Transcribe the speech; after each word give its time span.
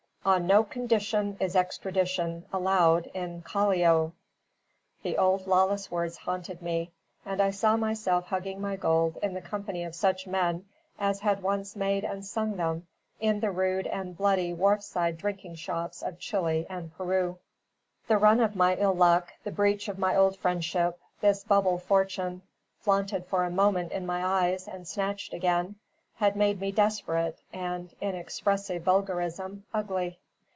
On 0.23 0.45
no 0.45 0.63
condition 0.63 1.35
is 1.39 1.55
extradition 1.55 2.45
Allowed 2.53 3.07
in 3.15 3.41
Callao! 3.41 4.11
the 5.01 5.17
old 5.17 5.47
lawless 5.47 5.89
words 5.89 6.15
haunted 6.15 6.61
me; 6.61 6.91
and 7.25 7.41
I 7.41 7.49
saw 7.49 7.75
myself 7.75 8.27
hugging 8.27 8.61
my 8.61 8.75
gold 8.75 9.17
in 9.23 9.33
the 9.33 9.41
company 9.41 9.83
of 9.83 9.95
such 9.95 10.27
men 10.27 10.67
as 10.99 11.21
had 11.21 11.41
once 11.41 11.75
made 11.75 12.03
and 12.05 12.23
sung 12.23 12.55
them, 12.57 12.85
in 13.19 13.39
the 13.39 13.49
rude 13.49 13.87
and 13.87 14.15
bloody 14.15 14.53
wharfside 14.53 15.17
drinking 15.17 15.55
shops 15.55 16.03
of 16.03 16.19
Chili 16.19 16.67
and 16.69 16.95
Peru. 16.95 17.39
The 18.07 18.19
run 18.19 18.39
of 18.41 18.55
my 18.55 18.75
ill 18.75 18.93
luck, 18.93 19.33
the 19.43 19.49
breach 19.51 19.87
of 19.87 19.97
my 19.97 20.15
old 20.15 20.37
friendship, 20.37 20.99
this 21.19 21.43
bubble 21.43 21.79
fortune 21.79 22.43
flaunted 22.77 23.25
for 23.25 23.43
a 23.43 23.49
moment 23.49 23.91
in 23.91 24.05
my 24.05 24.23
eyes 24.23 24.67
and 24.67 24.87
snatched 24.87 25.33
again, 25.33 25.77
had 26.15 26.35
made 26.35 26.61
me 26.61 26.71
desperate 26.71 27.35
and 27.51 27.91
(in 27.99 28.11
the 28.11 28.17
expressive 28.19 28.83
vulgarism) 28.83 29.63
ugly. 29.73 30.15